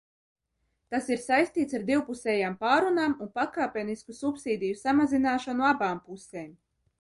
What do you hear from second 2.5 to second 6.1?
pārrunām un pakāpenisku subsīdiju samazināšanu abām